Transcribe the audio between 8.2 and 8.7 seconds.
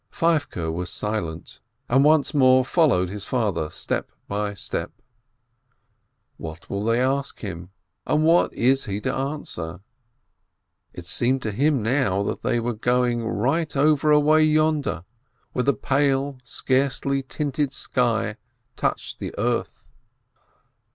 what